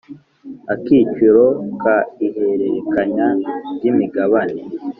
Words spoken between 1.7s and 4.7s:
ka Ihererekanya ry imigabane